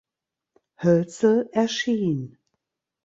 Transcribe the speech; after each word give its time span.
Hölzel 0.75 1.47
erschien. 1.51 2.39